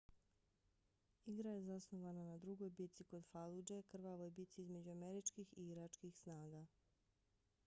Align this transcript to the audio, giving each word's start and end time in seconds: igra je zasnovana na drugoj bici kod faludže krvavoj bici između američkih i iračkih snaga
igra 1.33 1.51
je 1.55 1.65
zasnovana 1.65 2.23
na 2.29 2.37
drugoj 2.45 2.71
bici 2.79 3.07
kod 3.13 3.29
faludže 3.31 3.79
krvavoj 3.93 4.31
bici 4.41 4.61
između 4.65 4.91
američkih 4.97 5.53
i 5.57 5.69
iračkih 5.71 6.17
snaga 6.23 6.65